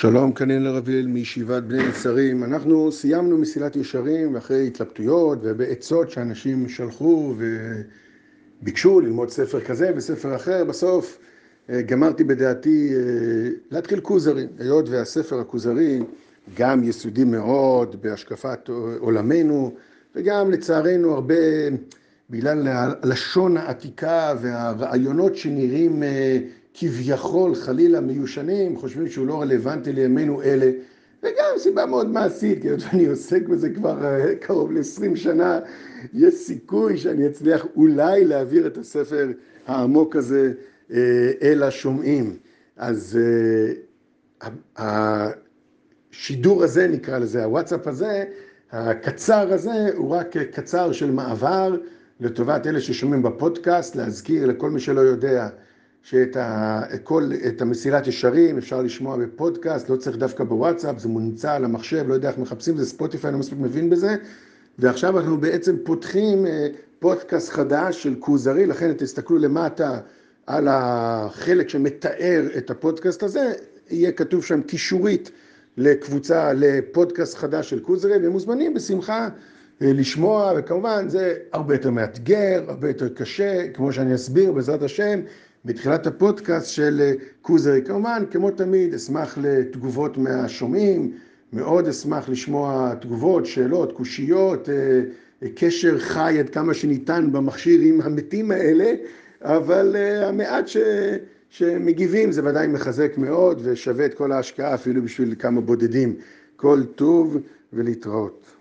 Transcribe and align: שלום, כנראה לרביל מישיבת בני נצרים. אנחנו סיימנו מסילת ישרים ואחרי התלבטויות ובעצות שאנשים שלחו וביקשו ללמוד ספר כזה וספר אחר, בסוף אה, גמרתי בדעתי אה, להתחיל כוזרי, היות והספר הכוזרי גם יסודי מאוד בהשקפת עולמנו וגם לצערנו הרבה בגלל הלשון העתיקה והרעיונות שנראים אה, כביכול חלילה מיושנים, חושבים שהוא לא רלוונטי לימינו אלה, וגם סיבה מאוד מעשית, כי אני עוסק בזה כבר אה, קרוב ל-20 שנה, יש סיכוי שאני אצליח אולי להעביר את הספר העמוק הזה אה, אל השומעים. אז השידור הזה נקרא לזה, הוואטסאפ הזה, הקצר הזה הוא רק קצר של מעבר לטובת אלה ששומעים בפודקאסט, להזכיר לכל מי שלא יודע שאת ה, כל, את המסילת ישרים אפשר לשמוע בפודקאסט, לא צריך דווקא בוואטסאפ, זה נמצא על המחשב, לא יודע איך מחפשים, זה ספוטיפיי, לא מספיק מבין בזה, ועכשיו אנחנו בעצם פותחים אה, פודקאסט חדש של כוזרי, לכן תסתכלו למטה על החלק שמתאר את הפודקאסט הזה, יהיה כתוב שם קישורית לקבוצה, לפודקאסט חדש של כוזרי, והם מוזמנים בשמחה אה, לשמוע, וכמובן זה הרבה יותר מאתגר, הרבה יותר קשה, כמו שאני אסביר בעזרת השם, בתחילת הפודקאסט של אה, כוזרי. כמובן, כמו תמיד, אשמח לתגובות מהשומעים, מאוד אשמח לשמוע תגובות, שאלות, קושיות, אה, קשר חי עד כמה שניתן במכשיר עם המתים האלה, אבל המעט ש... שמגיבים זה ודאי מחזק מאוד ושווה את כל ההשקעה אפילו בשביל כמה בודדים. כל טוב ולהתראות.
שלום, 0.00 0.32
כנראה 0.32 0.58
לרביל 0.58 1.06
מישיבת 1.06 1.62
בני 1.62 1.88
נצרים. 1.88 2.44
אנחנו 2.44 2.92
סיימנו 2.92 3.38
מסילת 3.38 3.76
ישרים 3.76 4.34
ואחרי 4.34 4.66
התלבטויות 4.66 5.38
ובעצות 5.42 6.10
שאנשים 6.10 6.68
שלחו 6.68 7.34
וביקשו 8.62 9.00
ללמוד 9.00 9.30
ספר 9.30 9.60
כזה 9.60 9.92
וספר 9.96 10.36
אחר, 10.36 10.64
בסוף 10.64 11.18
אה, 11.70 11.82
גמרתי 11.82 12.24
בדעתי 12.24 12.90
אה, 12.94 13.50
להתחיל 13.70 14.00
כוזרי, 14.00 14.46
היות 14.58 14.88
והספר 14.88 15.40
הכוזרי 15.40 16.02
גם 16.56 16.84
יסודי 16.84 17.24
מאוד 17.24 18.02
בהשקפת 18.02 18.68
עולמנו 18.98 19.74
וגם 20.14 20.50
לצערנו 20.50 21.14
הרבה 21.14 21.34
בגלל 22.30 22.68
הלשון 22.68 23.56
העתיקה 23.56 24.34
והרעיונות 24.40 25.36
שנראים 25.36 26.02
אה, 26.02 26.38
כביכול 26.80 27.54
חלילה 27.54 28.00
מיושנים, 28.00 28.76
חושבים 28.76 29.08
שהוא 29.08 29.26
לא 29.26 29.42
רלוונטי 29.42 29.92
לימינו 29.92 30.42
אלה, 30.42 30.70
וגם 31.22 31.44
סיבה 31.56 31.86
מאוד 31.86 32.10
מעשית, 32.10 32.62
כי 32.62 32.68
אני 32.92 33.06
עוסק 33.06 33.48
בזה 33.48 33.70
כבר 33.70 34.04
אה, 34.04 34.34
קרוב 34.34 34.72
ל-20 34.72 35.16
שנה, 35.16 35.60
יש 36.14 36.34
סיכוי 36.34 36.98
שאני 36.98 37.26
אצליח 37.26 37.66
אולי 37.76 38.24
להעביר 38.24 38.66
את 38.66 38.76
הספר 38.76 39.28
העמוק 39.66 40.16
הזה 40.16 40.52
אה, 40.92 41.30
אל 41.42 41.62
השומעים. 41.62 42.36
אז 42.76 43.18
השידור 44.76 46.64
הזה 46.64 46.88
נקרא 46.88 47.18
לזה, 47.18 47.44
הוואטסאפ 47.44 47.86
הזה, 47.86 48.24
הקצר 48.72 49.52
הזה 49.52 49.86
הוא 49.96 50.10
רק 50.10 50.36
קצר 50.36 50.92
של 50.92 51.10
מעבר 51.10 51.76
לטובת 52.20 52.66
אלה 52.66 52.80
ששומעים 52.80 53.22
בפודקאסט, 53.22 53.96
להזכיר 53.96 54.46
לכל 54.46 54.70
מי 54.70 54.80
שלא 54.80 55.00
יודע 55.00 55.48
שאת 56.02 56.36
ה, 56.36 56.82
כל, 57.02 57.30
את 57.48 57.62
המסילת 57.62 58.06
ישרים 58.06 58.58
אפשר 58.58 58.82
לשמוע 58.82 59.16
בפודקאסט, 59.16 59.90
לא 59.90 59.96
צריך 59.96 60.16
דווקא 60.16 60.44
בוואטסאפ, 60.44 60.98
זה 60.98 61.08
נמצא 61.08 61.52
על 61.52 61.64
המחשב, 61.64 62.04
לא 62.08 62.14
יודע 62.14 62.28
איך 62.28 62.38
מחפשים, 62.38 62.76
זה 62.76 62.86
ספוטיפיי, 62.86 63.32
לא 63.32 63.38
מספיק 63.38 63.58
מבין 63.58 63.90
בזה, 63.90 64.16
ועכשיו 64.78 65.18
אנחנו 65.18 65.36
בעצם 65.40 65.76
פותחים 65.84 66.46
אה, 66.46 66.68
פודקאסט 66.98 67.50
חדש 67.50 68.02
של 68.02 68.14
כוזרי, 68.18 68.66
לכן 68.66 68.92
תסתכלו 68.92 69.38
למטה 69.38 70.00
על 70.46 70.68
החלק 70.70 71.68
שמתאר 71.68 72.46
את 72.56 72.70
הפודקאסט 72.70 73.22
הזה, 73.22 73.52
יהיה 73.90 74.12
כתוב 74.12 74.44
שם 74.44 74.62
קישורית 74.62 75.30
לקבוצה, 75.76 76.52
לפודקאסט 76.52 77.36
חדש 77.36 77.70
של 77.70 77.80
כוזרי, 77.80 78.18
והם 78.18 78.32
מוזמנים 78.32 78.74
בשמחה 78.74 79.28
אה, 79.82 79.92
לשמוע, 79.92 80.52
וכמובן 80.56 81.08
זה 81.08 81.34
הרבה 81.52 81.74
יותר 81.74 81.90
מאתגר, 81.90 82.64
הרבה 82.68 82.88
יותר 82.88 83.08
קשה, 83.08 83.68
כמו 83.74 83.92
שאני 83.92 84.14
אסביר 84.14 84.52
בעזרת 84.52 84.82
השם, 84.82 85.20
בתחילת 85.64 86.06
הפודקאסט 86.06 86.70
של 86.70 87.00
אה, 87.00 87.12
כוזרי. 87.42 87.82
כמובן, 87.82 88.22
כמו 88.30 88.50
תמיד, 88.50 88.94
אשמח 88.94 89.38
לתגובות 89.42 90.18
מהשומעים, 90.18 91.12
מאוד 91.52 91.88
אשמח 91.88 92.28
לשמוע 92.28 92.94
תגובות, 93.00 93.46
שאלות, 93.46 93.92
קושיות, 93.92 94.68
אה, 94.68 95.00
קשר 95.54 95.98
חי 95.98 96.36
עד 96.38 96.50
כמה 96.50 96.74
שניתן 96.74 97.32
במכשיר 97.32 97.80
עם 97.80 98.00
המתים 98.00 98.50
האלה, 98.50 98.92
אבל 99.42 99.96
המעט 100.22 100.68
ש... 100.68 100.76
שמגיבים 101.50 102.32
זה 102.32 102.44
ודאי 102.44 102.66
מחזק 102.66 103.18
מאוד 103.18 103.60
ושווה 103.62 104.06
את 104.06 104.14
כל 104.14 104.32
ההשקעה 104.32 104.74
אפילו 104.74 105.02
בשביל 105.02 105.34
כמה 105.38 105.60
בודדים. 105.60 106.16
כל 106.56 106.82
טוב 106.94 107.36
ולהתראות. 107.72 108.57